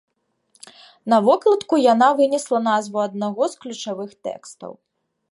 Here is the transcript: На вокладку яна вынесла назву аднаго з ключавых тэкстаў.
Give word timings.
На 1.13 1.17
вокладку 1.25 1.75
яна 1.93 2.07
вынесла 2.21 2.61
назву 2.69 2.97
аднаго 3.07 3.43
з 3.53 3.61
ключавых 3.65 4.17
тэкстаў. 4.29 4.71